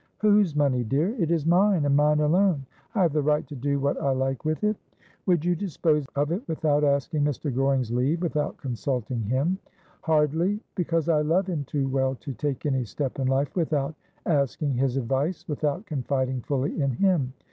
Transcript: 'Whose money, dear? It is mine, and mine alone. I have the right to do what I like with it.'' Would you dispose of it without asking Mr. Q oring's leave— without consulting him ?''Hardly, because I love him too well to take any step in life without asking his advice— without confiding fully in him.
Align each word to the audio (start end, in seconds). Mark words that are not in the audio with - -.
'Whose 0.17 0.55
money, 0.55 0.83
dear? 0.83 1.09
It 1.21 1.29
is 1.29 1.45
mine, 1.45 1.85
and 1.85 1.95
mine 1.95 2.21
alone. 2.21 2.65
I 2.95 3.03
have 3.03 3.13
the 3.13 3.21
right 3.21 3.45
to 3.45 3.55
do 3.55 3.79
what 3.79 4.01
I 4.01 4.09
like 4.13 4.43
with 4.43 4.63
it.'' 4.63 4.77
Would 5.27 5.45
you 5.45 5.55
dispose 5.55 6.07
of 6.15 6.31
it 6.31 6.41
without 6.47 6.83
asking 6.83 7.21
Mr. 7.23 7.53
Q 7.53 7.61
oring's 7.61 7.91
leave— 7.91 8.19
without 8.23 8.57
consulting 8.57 9.21
him 9.21 9.59
?''Hardly, 10.01 10.59
because 10.73 11.07
I 11.07 11.21
love 11.21 11.45
him 11.45 11.65
too 11.65 11.87
well 11.87 12.15
to 12.15 12.33
take 12.33 12.65
any 12.65 12.83
step 12.83 13.19
in 13.19 13.27
life 13.27 13.55
without 13.55 13.93
asking 14.25 14.73
his 14.73 14.97
advice— 14.97 15.47
without 15.47 15.85
confiding 15.85 16.41
fully 16.41 16.81
in 16.81 16.93
him. 16.93 17.33